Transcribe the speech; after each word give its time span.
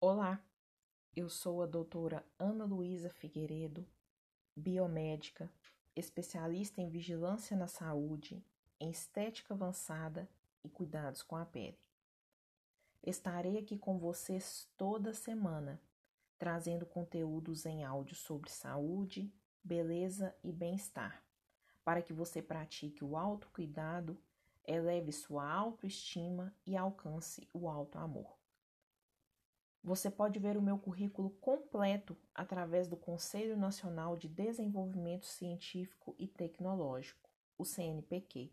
Olá, 0.00 0.40
eu 1.16 1.28
sou 1.28 1.60
a 1.60 1.66
doutora 1.66 2.24
Ana 2.38 2.64
Luísa 2.64 3.10
Figueiredo, 3.10 3.84
biomédica, 4.54 5.50
especialista 5.96 6.80
em 6.80 6.88
vigilância 6.88 7.56
na 7.56 7.66
saúde, 7.66 8.40
em 8.78 8.90
estética 8.90 9.54
avançada 9.54 10.28
e 10.62 10.68
cuidados 10.68 11.20
com 11.24 11.34
a 11.34 11.44
pele. 11.44 11.76
Estarei 13.02 13.58
aqui 13.58 13.76
com 13.76 13.98
vocês 13.98 14.70
toda 14.76 15.12
semana, 15.12 15.82
trazendo 16.38 16.86
conteúdos 16.86 17.66
em 17.66 17.82
áudio 17.82 18.14
sobre 18.14 18.50
saúde, 18.50 19.34
beleza 19.64 20.32
e 20.44 20.52
bem-estar, 20.52 21.24
para 21.84 22.02
que 22.02 22.12
você 22.12 22.40
pratique 22.40 23.02
o 23.02 23.16
autocuidado, 23.16 24.16
eleve 24.64 25.10
sua 25.10 25.52
autoestima 25.52 26.54
e 26.64 26.76
alcance 26.76 27.48
o 27.52 27.68
alto 27.68 27.98
amor. 27.98 28.37
Você 29.82 30.10
pode 30.10 30.38
ver 30.38 30.56
o 30.56 30.62
meu 30.62 30.78
currículo 30.78 31.30
completo 31.30 32.16
através 32.34 32.88
do 32.88 32.96
Conselho 32.96 33.56
Nacional 33.56 34.16
de 34.16 34.28
Desenvolvimento 34.28 35.26
Científico 35.26 36.14
e 36.18 36.26
Tecnológico, 36.26 37.30
o 37.56 37.64
CNPq, 37.64 38.52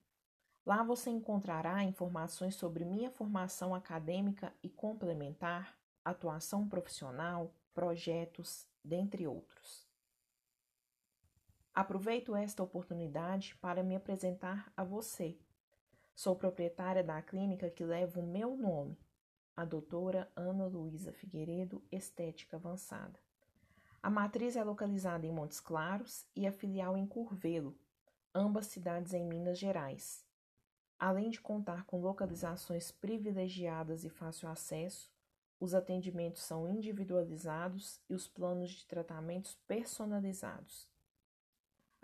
Lá 0.66 0.84
você 0.84 1.10
encontrará 1.10 1.84
informações 1.84 2.56
sobre 2.56 2.84
minha 2.84 3.09
formação 3.09 3.73
acadêmica 3.73 4.54
e 4.62 4.70
complementar, 4.70 5.78
atuação 6.04 6.68
profissional, 6.68 7.54
projetos, 7.73 8.68
dentre 8.84 9.26
outros. 9.26 9.87
Aproveito 11.77 12.36
esta 12.36 12.63
oportunidade 12.63 13.55
para 13.58 13.84
me 13.84 13.95
apresentar 13.95 14.73
a 14.76 14.84
você. 14.84 15.38
Sou 16.16 16.36
proprietária 16.36 17.03
da 17.03 17.22
clínica 17.22 17.70
que 17.70 17.84
leva 17.84 18.19
o 18.19 18.25
meu 18.25 18.58
nome, 18.58 18.97
a 19.56 19.64
doutora 19.64 20.28
Ana 20.36 20.66
Luísa 20.66 21.11
Figueiredo 21.11 21.84
Estética 21.92 22.58
Avançada. 22.58 23.19
A 24.02 24.09
matriz 24.09 24.56
é 24.56 24.64
localizada 24.64 25.28
em 25.28 25.31
Montes 25.31 25.59
Claros 25.59 26.25
e 26.36 26.47
a 26.47 26.52
filial 26.52 26.97
em 26.97 27.06
Curvelo, 27.06 27.78
ambas 28.34 28.66
cidades 28.66 29.14
em 29.14 29.23
Minas 29.23 29.59
Gerais. 29.59 30.25
Além 30.97 31.30
de 31.30 31.39
contar 31.39 31.86
com 31.86 32.02
localizações 32.02 32.91
privilegiadas 32.91 34.03
e 34.03 34.09
fácil 34.09 34.50
acesso, 34.50 35.12
os 35.59 35.75
atendimentos 35.75 36.41
são 36.41 36.67
individualizados 36.67 38.02
e 38.09 38.16
os 38.16 38.28
planos 38.28 38.72
de 38.72 38.88
tratamentos 38.88 39.53
personalizados. 39.67 40.97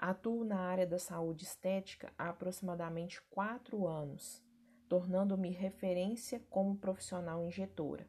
Atuo 0.06 0.44
na 0.44 0.60
área 0.60 0.86
da 0.86 1.00
saúde 1.00 1.46
estética 1.46 2.12
há 2.18 2.28
aproximadamente 2.28 3.22
quatro 3.30 3.88
anos, 3.88 4.44
tornando-me 4.90 5.50
referência 5.50 6.42
como 6.50 6.76
profissional 6.76 7.42
injetora. 7.42 8.06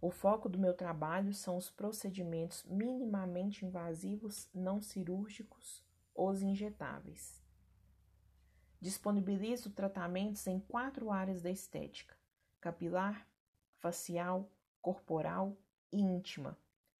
O 0.00 0.10
foco 0.10 0.48
do 0.48 0.58
meu 0.58 0.72
trabalho 0.72 1.34
são 1.34 1.58
os 1.58 1.68
procedimentos 1.68 2.64
minimamente 2.64 3.66
invasivos 3.66 4.48
não 4.54 4.80
cirúrgicos, 4.80 5.84
os 6.14 6.40
injetáveis. 6.40 7.44
Disponibilizo 8.80 9.68
tratamentos 9.72 10.46
em 10.46 10.58
quatro 10.58 11.10
áreas 11.10 11.42
da 11.42 11.50
estética: 11.50 12.16
capilar, 12.62 13.28
facial, 13.76 14.50
corporal 14.80 15.54
e 15.92 16.00
íntima 16.00 16.56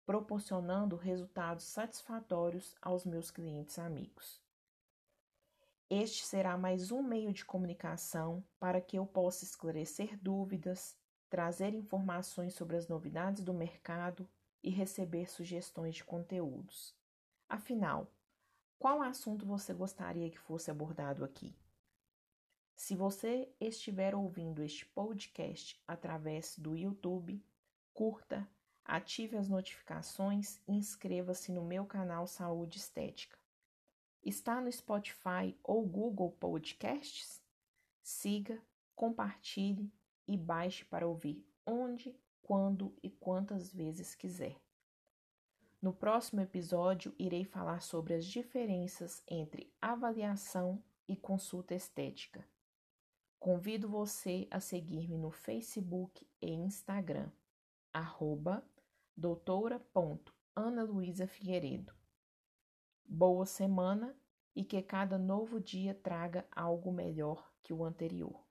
proporcionando 0.06 0.96
resultados 0.96 1.64
satisfatórios 1.64 2.76
aos 2.80 3.04
meus 3.04 3.30
clientes 3.30 3.78
amigos. 3.78 4.42
Este 5.88 6.24
será 6.24 6.56
mais 6.56 6.90
um 6.90 7.02
meio 7.02 7.32
de 7.32 7.44
comunicação 7.44 8.44
para 8.58 8.80
que 8.80 8.98
eu 8.98 9.06
possa 9.06 9.44
esclarecer 9.44 10.18
dúvidas, 10.18 10.96
trazer 11.30 11.74
informações 11.74 12.54
sobre 12.54 12.76
as 12.76 12.88
novidades 12.88 13.42
do 13.42 13.54
mercado 13.54 14.28
e 14.62 14.70
receber 14.70 15.30
sugestões 15.30 15.94
de 15.94 16.04
conteúdos. 16.04 16.94
Afinal, 17.48 18.10
qual 18.78 19.02
assunto 19.02 19.46
você 19.46 19.72
gostaria 19.72 20.30
que 20.30 20.38
fosse 20.38 20.70
abordado 20.70 21.24
aqui? 21.24 21.54
Se 22.76 22.96
você 22.96 23.48
estiver 23.60 24.14
ouvindo 24.14 24.62
este 24.62 24.84
podcast 24.86 25.80
através 25.86 26.58
do 26.58 26.76
YouTube, 26.76 27.42
curta, 27.92 28.48
ative 28.84 29.36
as 29.36 29.48
notificações 29.48 30.60
e 30.68 30.72
inscreva-se 30.72 31.50
no 31.50 31.64
meu 31.64 31.86
canal 31.86 32.26
Saúde 32.26 32.78
Estética. 32.78 33.38
Está 34.22 34.60
no 34.60 34.70
Spotify 34.70 35.56
ou 35.62 35.86
Google 35.86 36.32
Podcasts? 36.32 37.42
Siga, 38.02 38.60
compartilhe 38.94 39.92
e 40.26 40.36
baixe 40.36 40.84
para 40.84 41.06
ouvir 41.06 41.44
onde, 41.66 42.14
quando 42.42 42.94
e 43.02 43.10
quantas 43.10 43.72
vezes 43.72 44.14
quiser. 44.14 44.58
No 45.80 45.92
próximo 45.92 46.40
episódio, 46.40 47.14
irei 47.18 47.44
falar 47.44 47.82
sobre 47.82 48.14
as 48.14 48.24
diferenças 48.24 49.22
entre 49.28 49.70
avaliação 49.80 50.82
e 51.06 51.14
consulta 51.14 51.74
estética. 51.74 52.46
Convido 53.38 53.86
você 53.86 54.48
a 54.50 54.60
seguir-me 54.60 55.18
no 55.18 55.30
Facebook 55.30 56.26
e 56.40 56.50
Instagram, 56.50 57.30
arroba 57.92 58.66
doutora.ana 59.16 60.82
Luísa 60.82 61.26
Figueiredo. 61.26 61.94
Boa 63.04 63.46
semana 63.46 64.16
e 64.56 64.64
que 64.64 64.82
cada 64.82 65.16
novo 65.16 65.60
dia 65.60 65.94
traga 65.94 66.44
algo 66.50 66.90
melhor 66.90 67.52
que 67.62 67.72
o 67.72 67.84
anterior. 67.84 68.44